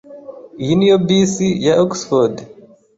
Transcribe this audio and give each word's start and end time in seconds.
Iyi 0.61 0.73
niyo 0.77 0.97
bisi 1.05 1.47
ya 1.65 1.73
Oxford? 1.85 2.35